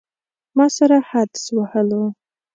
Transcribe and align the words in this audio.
ما 0.57 0.65
سره 0.77 0.97
حدس 1.09 1.43
وهلو. 1.57 2.03